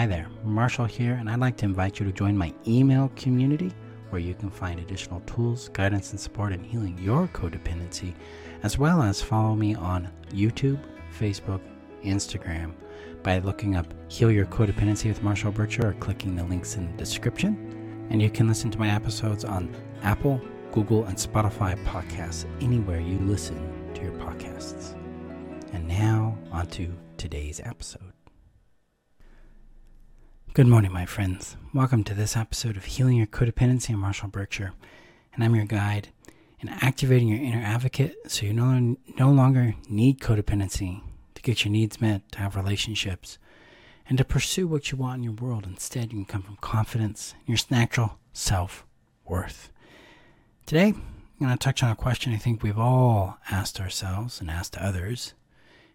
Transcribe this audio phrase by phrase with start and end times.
[0.00, 3.70] Hi there, Marshall here, and I'd like to invite you to join my email community
[4.08, 8.14] where you can find additional tools, guidance, and support in healing your codependency,
[8.62, 10.80] as well as follow me on YouTube,
[11.18, 11.60] Facebook,
[12.02, 12.72] Instagram
[13.22, 16.96] by looking up Heal Your Codependency with Marshall Bircher or clicking the links in the
[16.96, 18.06] description.
[18.08, 20.40] And you can listen to my episodes on Apple,
[20.72, 24.94] Google, and Spotify podcasts, anywhere you listen to your podcasts.
[25.74, 28.19] And now, on to today's episode.
[30.52, 31.56] Good morning, my friends.
[31.72, 33.90] Welcome to this episode of Healing Your Codependency.
[33.90, 34.72] I'm Marshall Bircher,
[35.32, 36.08] and I'm your guide
[36.58, 41.02] in activating your inner advocate so you no, no longer need codependency
[41.36, 43.38] to get your needs met, to have relationships,
[44.08, 45.66] and to pursue what you want in your world.
[45.68, 48.84] Instead, you can come from confidence and your natural self
[49.24, 49.70] worth.
[50.66, 51.02] Today, I'm
[51.38, 55.32] going to touch on a question I think we've all asked ourselves and asked others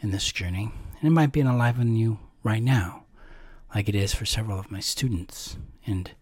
[0.00, 0.70] in this journey,
[1.00, 3.05] and it might be alive in you right now
[3.76, 6.12] like it is for several of my students, and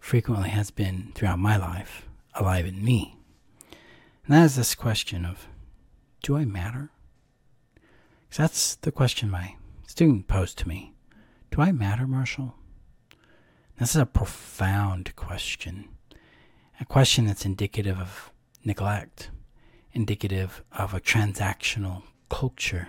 [0.00, 3.16] frequently has been throughout my life, alive in me.
[4.24, 5.46] And that is this question of
[6.24, 6.90] do I matter?
[8.28, 9.54] Because that's the question my
[9.86, 10.92] student posed to me.
[11.52, 12.56] Do I matter, Marshall?
[13.78, 15.90] This is a profound question.
[16.80, 18.32] A question that's indicative of
[18.64, 19.30] neglect,
[19.92, 22.88] indicative of a transactional culture,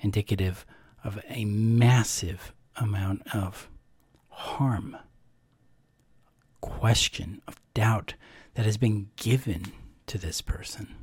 [0.00, 0.64] indicative
[1.04, 3.68] of a massive amount of
[4.28, 4.96] harm,
[6.60, 8.14] question, of doubt
[8.54, 9.72] that has been given
[10.06, 10.94] to this person.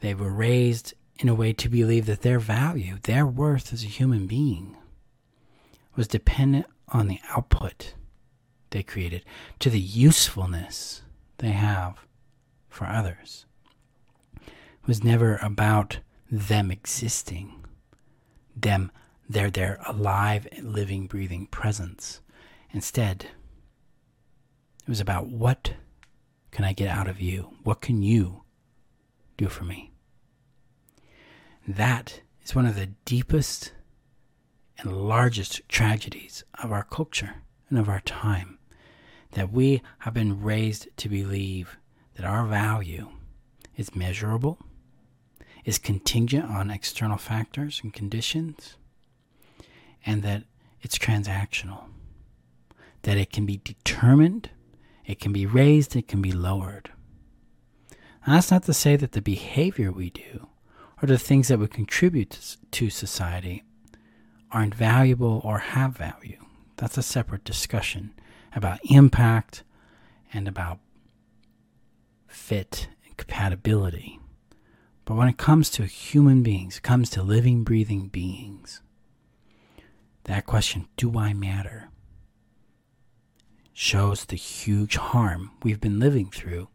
[0.00, 3.88] They were raised in a way to believe that their value, their worth as a
[3.88, 4.76] human being,
[5.94, 7.94] was dependent on the output
[8.70, 9.24] they created,
[9.58, 11.02] to the usefulness
[11.38, 12.06] they have
[12.68, 13.46] for others.
[14.36, 15.98] It was never about
[16.30, 17.64] them existing,
[18.56, 18.90] them
[19.30, 22.20] they're their alive, living, breathing presence.
[22.72, 23.26] Instead,
[24.82, 25.74] it was about what
[26.50, 27.54] can I get out of you?
[27.62, 28.42] What can you
[29.36, 29.92] do for me?
[31.66, 33.72] That is one of the deepest
[34.78, 37.36] and largest tragedies of our culture
[37.68, 38.58] and of our time.
[39.32, 41.78] That we have been raised to believe
[42.16, 43.10] that our value
[43.76, 44.58] is measurable,
[45.64, 48.76] is contingent on external factors and conditions,
[50.04, 50.44] and that
[50.80, 51.84] it's transactional,
[53.02, 54.50] that it can be determined,
[55.04, 56.90] it can be raised, it can be lowered.
[58.26, 60.48] That's not to say that the behavior we do
[61.02, 63.64] or the things that would contribute to society
[64.52, 66.44] aren't valuable or have value.
[66.76, 68.12] That's a separate discussion
[68.54, 69.62] about impact
[70.32, 70.78] and about
[72.26, 74.18] fit and compatibility.
[75.04, 78.80] But when it comes to human beings, it comes to living, breathing beings,
[80.24, 81.88] that question, do I matter,
[83.72, 86.68] shows the huge harm we've been living through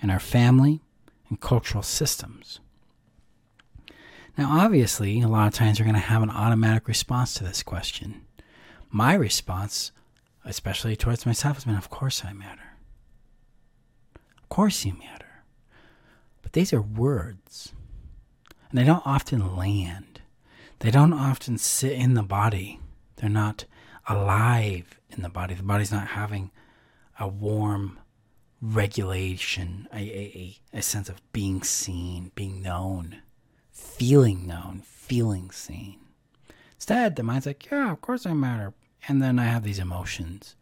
[0.00, 0.80] in our family
[1.28, 2.60] and cultural systems.
[4.36, 7.62] Now, obviously, a lot of times we're going to have an automatic response to this
[7.62, 8.22] question.
[8.90, 9.90] My response,
[10.44, 12.76] especially towards myself, has been, Of course I matter.
[14.40, 15.42] Of course you matter.
[16.42, 17.72] But these are words,
[18.70, 20.07] and they don't often land
[20.80, 22.80] they don't often sit in the body.
[23.16, 23.64] They're not
[24.08, 25.54] alive in the body.
[25.54, 26.50] The body's not having
[27.18, 27.98] a warm
[28.60, 33.22] regulation, a, a, a sense of being seen, being known,
[33.72, 35.98] feeling known, feeling seen.
[36.74, 38.72] Instead, the mind's like, yeah, of course I matter.
[39.08, 40.54] And then I have these emotions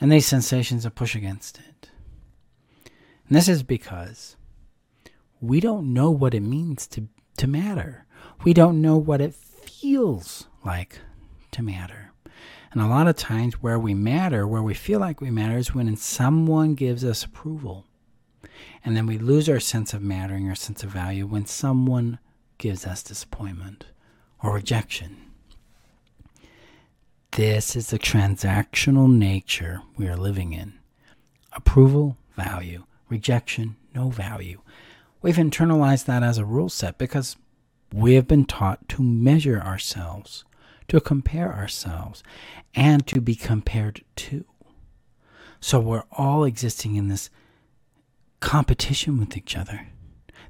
[0.00, 1.90] and these sensations that push against it.
[3.28, 4.36] And this is because
[5.40, 8.06] we don't know what it means to, to matter.
[8.44, 9.34] We don't know what it
[9.80, 10.98] feels like
[11.52, 12.12] to matter.
[12.72, 15.74] And a lot of times, where we matter, where we feel like we matter, is
[15.74, 17.86] when someone gives us approval.
[18.84, 22.18] And then we lose our sense of mattering, our sense of value, when someone
[22.58, 23.86] gives us disappointment
[24.42, 25.16] or rejection.
[27.32, 30.74] This is the transactional nature we are living in
[31.52, 34.60] approval, value, rejection, no value.
[35.22, 37.36] We've internalized that as a rule set because
[37.92, 40.44] we have been taught to measure ourselves,
[40.88, 42.22] to compare ourselves,
[42.74, 44.44] and to be compared to.
[45.60, 47.30] So we're all existing in this
[48.40, 49.88] competition with each other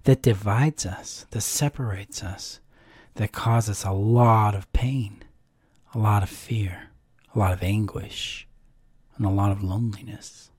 [0.05, 2.61] that divides us, that separates us,
[3.15, 5.23] that causes a lot of pain,
[5.95, 6.91] a lot of fear,
[7.35, 8.47] a lot of anguish,
[9.17, 10.51] and a lot of loneliness.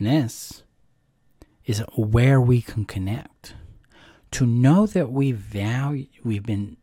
[0.00, 0.62] This
[1.64, 3.54] is where we can connect
[4.32, 6.76] to know that we value, we've been,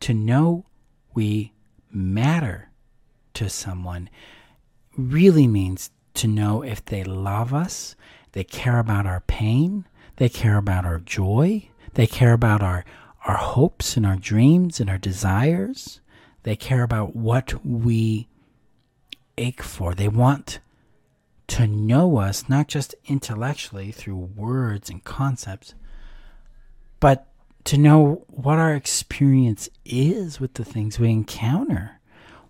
[0.00, 0.66] to know
[1.14, 1.52] we
[1.90, 2.70] matter
[3.34, 4.08] to someone
[4.96, 7.94] really means to know if they love us,
[8.32, 9.86] they care about our pain,
[10.16, 12.84] they care about our joy, they care about our,
[13.26, 16.00] our hopes and our dreams and our desires.
[16.42, 18.28] They care about what we
[19.36, 19.94] ache for.
[19.94, 20.60] They want
[21.48, 25.74] to know us, not just intellectually through words and concepts,
[27.00, 27.26] but
[27.64, 32.00] to know what our experience is with the things we encounter.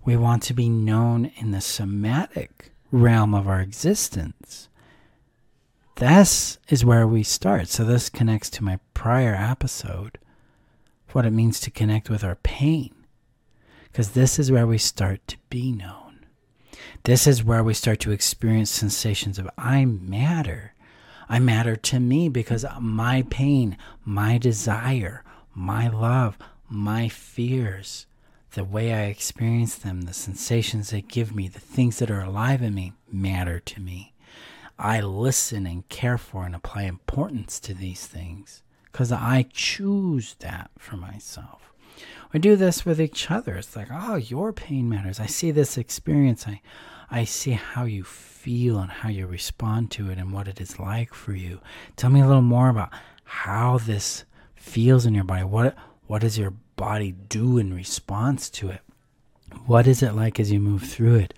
[0.05, 4.69] We want to be known in the somatic realm of our existence.
[5.97, 7.69] This is where we start.
[7.69, 10.19] So, this connects to my prior episode
[11.12, 12.94] what it means to connect with our pain.
[13.85, 16.26] Because this is where we start to be known.
[17.05, 20.75] This is where we start to experience sensations of I matter.
[21.31, 25.23] I matter to me because my pain, my desire,
[25.55, 26.37] my love,
[26.69, 28.06] my fears,
[28.55, 32.62] the way I experience them, the sensations they give me, the things that are alive
[32.62, 34.12] in me matter to me.
[34.77, 40.73] I listen and care for and apply importance to these things because I choose that
[40.81, 41.69] for myself.
[42.32, 43.56] We do this with each other.
[43.56, 45.19] It's like, oh, your pain matters.
[45.19, 46.46] I see this experience.
[46.46, 46.60] I,
[47.10, 50.78] I see how you feel and how you respond to it and what it is
[50.78, 51.60] like for you.
[51.96, 52.90] Tell me a little more about
[53.25, 55.44] how this feels in your body.
[55.44, 55.76] What
[56.06, 58.81] what does your body do in response to it?
[59.66, 61.34] What is it like as you move through it?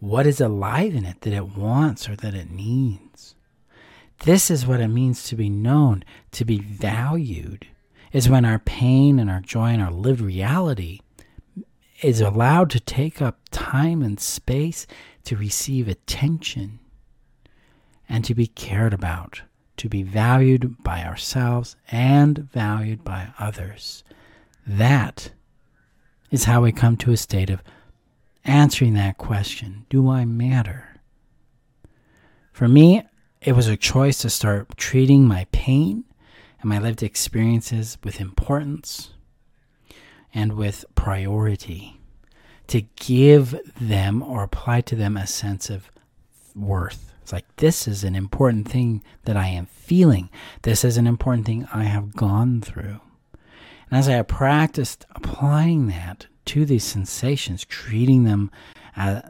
[0.00, 3.34] What is alive in it that it wants or that it needs?
[4.24, 7.66] This is what it means to be known, to be valued,
[8.12, 11.00] is when our pain and our joy and our lived reality
[12.02, 14.86] is allowed to take up time and space
[15.24, 16.78] to receive attention
[18.08, 19.42] and to be cared about,
[19.76, 24.04] to be valued by ourselves and valued by others.
[24.66, 25.32] That
[26.30, 27.62] is how we come to a state of
[28.44, 31.00] answering that question Do I matter?
[32.52, 33.02] For me,
[33.40, 36.04] it was a choice to start treating my pain
[36.60, 39.10] and my lived experiences with importance
[40.34, 42.00] and with priority,
[42.66, 45.90] to give them or apply to them a sense of
[46.54, 47.12] worth.
[47.22, 50.30] It's like, this is an important thing that I am feeling.
[50.62, 53.00] This is an important thing I have gone through.
[53.90, 58.50] And as I have practiced applying that to these sensations, treating them
[58.96, 59.22] as,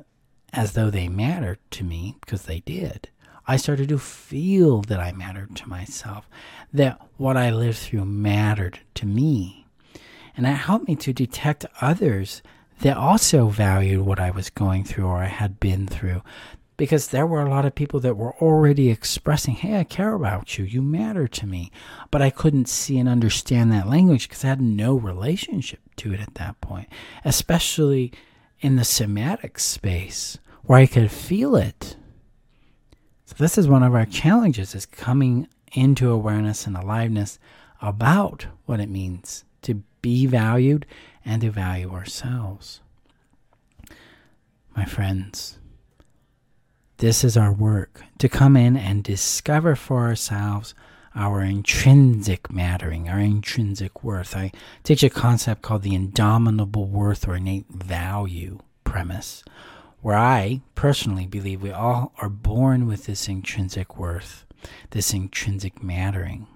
[0.53, 3.09] as though they mattered to me, because they did,
[3.49, 6.29] I started to feel that I mattered to myself,
[6.75, 9.67] that what I lived through mattered to me.
[10.37, 12.43] And that helped me to detect others
[12.83, 16.23] that also valued what I was going through or I had been through.
[16.77, 20.59] Because there were a lot of people that were already expressing, hey, I care about
[20.59, 20.67] you.
[20.67, 21.73] You matter to me.
[22.11, 26.21] But I couldn't see and understand that language because I had no relationship to it
[26.21, 26.89] at that point,
[27.25, 28.13] especially
[28.61, 31.97] in the somatic space where I could feel it.
[33.39, 37.39] This is one of our challenges is coming into awareness and aliveness
[37.81, 40.85] about what it means to be valued
[41.25, 42.81] and to value ourselves.
[44.77, 45.61] My friends,
[46.97, 50.75] this is our work to come in and discover for ourselves
[51.15, 54.35] our intrinsic mattering, our intrinsic worth.
[54.37, 54.51] I
[54.83, 59.45] teach a concept called the indomitable worth or innate value premise,
[60.01, 64.45] where I personally believe we all are born with this intrinsic worth,
[64.91, 66.47] this intrinsic mattering.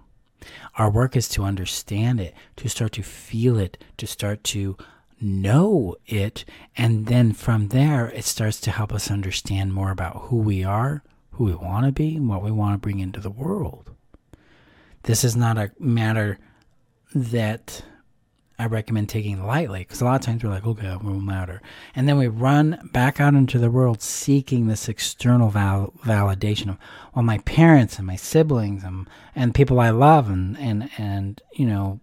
[0.76, 4.76] Our work is to understand it, to start to feel it, to start to
[5.20, 6.44] know it.
[6.76, 11.02] And then from there, it starts to help us understand more about who we are,
[11.32, 13.90] who we want to be, and what we want to bring into the world.
[15.04, 16.38] This is not a matter
[17.14, 17.84] that
[18.62, 21.60] I recommend taking lightly because a lot of times we're like, okay, it will matter.
[21.96, 26.78] And then we run back out into the world seeking this external val- validation of,
[27.12, 31.66] well, my parents and my siblings and, and people I love and, and, and, you
[31.66, 31.98] know,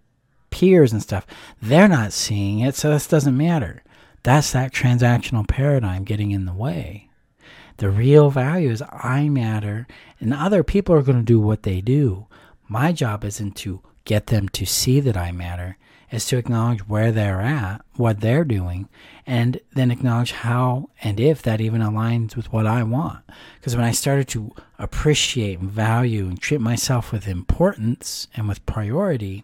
[0.50, 1.26] peers and stuff,
[1.62, 3.82] they're not seeing it, so this doesn't matter.
[4.24, 7.08] That's that transactional paradigm getting in the way.
[7.78, 9.88] The real value is I matter,
[10.20, 12.28] and other people are going to do what they do.
[12.68, 15.78] My job isn't to get them to see that I matter
[16.12, 18.90] is to acknowledge where they're at, what they're doing,
[19.28, 23.24] and then acknowledge how and if that even aligns with what I want.
[23.60, 28.66] Because when I started to appreciate and value and treat myself with importance and with
[28.66, 29.44] priority,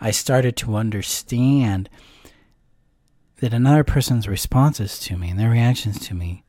[0.00, 1.88] I started to understand
[3.36, 6.44] that another person's responses to me and their reactions to me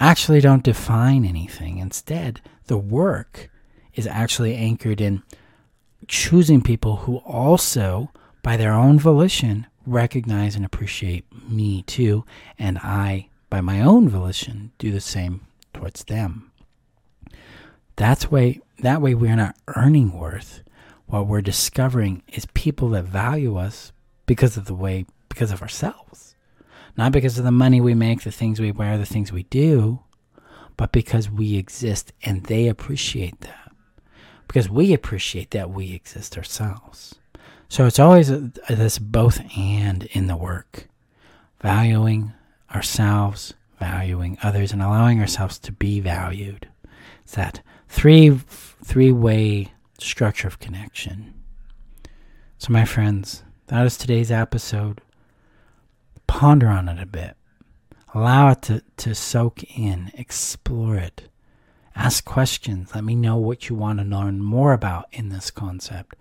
[0.00, 1.78] actually don't define anything.
[1.78, 3.50] Instead, the work
[3.94, 5.22] is actually anchored in
[6.08, 8.10] choosing people who also
[8.46, 12.24] by their own volition, recognize and appreciate me too,
[12.56, 15.40] and I, by my own volition, do the same
[15.74, 16.52] towards them.
[17.96, 20.62] That's way that way we're not earning worth.
[21.06, 23.90] What we're discovering is people that value us
[24.26, 26.36] because of the way because of ourselves.
[26.96, 30.04] Not because of the money we make, the things we wear, the things we do,
[30.76, 33.72] but because we exist and they appreciate that.
[34.46, 37.16] Because we appreciate that we exist ourselves.
[37.68, 38.28] So it's always
[38.68, 40.88] this both and in the work.
[41.60, 42.32] Valuing
[42.74, 46.68] ourselves, valuing others, and allowing ourselves to be valued.
[47.24, 51.34] It's that three three way structure of connection.
[52.58, 55.00] So, my friends, that is today's episode.
[56.26, 57.36] Ponder on it a bit.
[58.14, 61.28] Allow it to, to soak in, explore it.
[61.94, 62.94] Ask questions.
[62.94, 66.14] Let me know what you want to learn more about in this concept.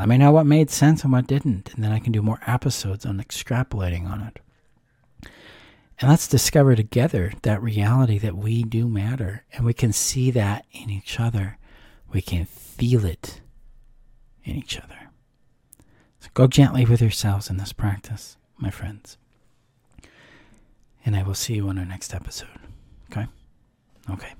[0.00, 2.40] Let me know what made sense and what didn't, and then I can do more
[2.46, 4.38] episodes on extrapolating on it.
[5.98, 10.64] And let's discover together that reality that we do matter, and we can see that
[10.72, 11.58] in each other.
[12.14, 13.42] We can feel it
[14.42, 15.10] in each other.
[16.20, 19.18] So go gently with yourselves in this practice, my friends.
[21.04, 22.48] And I will see you on our next episode.
[23.12, 23.26] Okay?
[24.08, 24.32] Okay.